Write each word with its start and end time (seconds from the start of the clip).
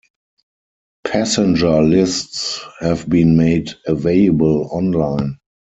Passenger 1.03 1.83
lists 1.83 2.59
have 2.79 3.07
been 3.07 3.37
made 3.37 3.69
available 3.87 4.67
online. 4.71 5.37